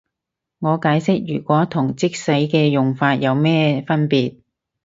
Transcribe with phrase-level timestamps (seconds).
[0.57, 4.39] 我解釋如果同即使嘅用法有咩分別